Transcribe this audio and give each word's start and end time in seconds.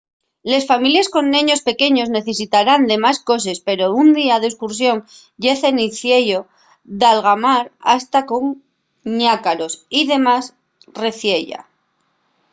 les 0.51 0.63
families 0.71 1.07
con 1.15 1.25
neños 1.35 1.61
pequeños 1.69 2.13
necesitarán 2.17 2.81
de 2.91 2.97
más 3.05 3.17
coses 3.29 3.57
pero 3.67 3.85
un 4.01 4.07
día 4.19 4.35
d'escursión 4.39 4.97
ye 5.41 5.53
cenciello 5.63 6.39
d'algamar 6.99 7.63
hasta 7.95 8.19
con 8.29 8.43
ñácaros 9.19 9.73
y 9.99 10.01
demás 10.13 10.43
reciella 11.03 11.59